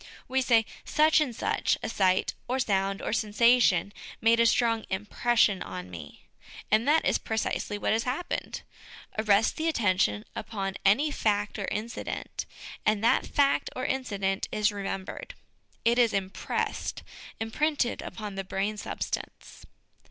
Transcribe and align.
We 0.27 0.41
say," 0.41 0.65
Such 0.99 1.21
and 1.21 1.35
such 1.35 1.77
a 1.83 1.87
sight 1.87 2.33
or 2.47 2.57
sound, 2.57 3.03
or 3.03 3.13
sensation, 3.13 3.93
made 4.19 4.39
a 4.39 4.47
strong 4.47 4.83
impression 4.89 5.61
on 5.61 5.91
me." 5.91 6.23
And 6.71 6.87
that 6.87 7.05
is 7.05 7.19
precisely 7.19 7.77
what 7.77 7.93
has 7.93 8.01
happened: 8.01 8.63
arrest 9.19 9.57
the 9.57 9.67
attention 9.67 10.25
upon 10.35 10.77
any 10.83 11.11
fact 11.11 11.59
or 11.59 11.65
incident, 11.65 12.47
and 12.83 13.03
that 13.03 13.27
fact 13.27 13.69
or 13.75 13.85
incident 13.85 14.47
is 14.51 14.71
remembered; 14.71 15.35
it 15.85 15.99
is 15.99 16.13
impressed, 16.13 17.03
imprinted 17.39 18.01
upon 18.01 18.33
the 18.33 18.43
brain 18.43 18.77
substance. 18.77 19.67